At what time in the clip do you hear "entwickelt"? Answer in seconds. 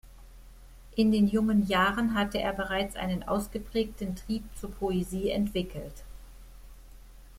5.29-6.03